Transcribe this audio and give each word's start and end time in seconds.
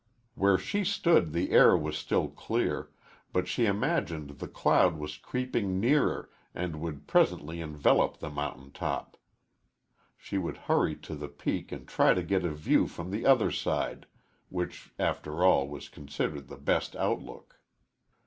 Where 0.33 0.57
she 0.57 0.83
stood 0.83 1.31
the 1.31 1.51
air 1.51 1.77
was 1.77 1.95
still 1.95 2.27
clear, 2.27 2.89
but 3.31 3.47
she 3.47 3.67
imagined 3.67 4.29
the 4.39 4.47
cloud 4.47 4.97
was 4.97 5.15
creeping 5.15 5.79
nearer 5.79 6.31
and 6.55 6.81
would 6.81 7.05
presently 7.05 7.61
envelop 7.61 8.17
the 8.17 8.31
mountain 8.31 8.71
top. 8.71 9.15
She 10.17 10.39
would 10.39 10.57
hurry 10.57 10.95
to 10.95 11.13
the 11.13 11.29
peak 11.29 11.71
and 11.71 11.87
try 11.87 12.15
to 12.15 12.23
get 12.23 12.43
a 12.43 12.49
view 12.51 12.87
from 12.87 13.11
the 13.11 13.27
other 13.27 13.51
side, 13.51 14.07
which 14.49 14.91
after 14.97 15.43
all 15.43 15.67
was 15.67 15.87
considered 15.87 16.47
the 16.47 16.57
best 16.57 16.95
outlook. 16.95 17.59